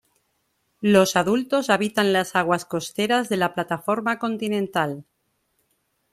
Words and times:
Los 0.81 1.15
adultos 1.15 1.69
habitan 1.69 2.11
las 2.11 2.35
aguas 2.35 2.65
costeras 2.65 3.29
de 3.29 3.37
la 3.37 3.53
plataforma 3.53 4.17
continental. 4.17 5.05